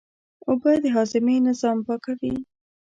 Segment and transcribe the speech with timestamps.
[0.47, 2.33] اوبه د هاضمې نظام پاکوي